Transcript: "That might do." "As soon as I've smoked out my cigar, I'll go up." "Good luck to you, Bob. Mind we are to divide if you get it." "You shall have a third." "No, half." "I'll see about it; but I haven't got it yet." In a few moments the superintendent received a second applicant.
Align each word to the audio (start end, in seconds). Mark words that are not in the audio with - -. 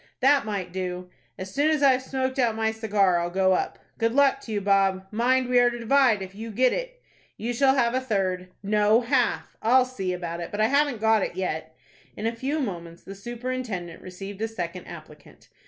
"That 0.19 0.45
might 0.47 0.71
do." 0.73 1.11
"As 1.37 1.53
soon 1.53 1.69
as 1.69 1.83
I've 1.83 2.01
smoked 2.01 2.39
out 2.39 2.55
my 2.55 2.71
cigar, 2.71 3.19
I'll 3.19 3.29
go 3.29 3.53
up." 3.53 3.77
"Good 3.99 4.13
luck 4.13 4.41
to 4.41 4.51
you, 4.51 4.59
Bob. 4.59 5.05
Mind 5.11 5.47
we 5.47 5.59
are 5.59 5.69
to 5.69 5.77
divide 5.77 6.23
if 6.23 6.33
you 6.33 6.49
get 6.49 6.73
it." 6.73 7.03
"You 7.37 7.53
shall 7.53 7.75
have 7.75 7.93
a 7.93 8.01
third." 8.01 8.47
"No, 8.63 9.01
half." 9.01 9.55
"I'll 9.61 9.85
see 9.85 10.11
about 10.11 10.39
it; 10.39 10.49
but 10.49 10.59
I 10.59 10.69
haven't 10.69 11.01
got 11.01 11.21
it 11.21 11.35
yet." 11.35 11.75
In 12.17 12.25
a 12.25 12.35
few 12.35 12.57
moments 12.57 13.03
the 13.03 13.13
superintendent 13.13 14.01
received 14.01 14.41
a 14.41 14.47
second 14.47 14.85
applicant. 14.87 15.49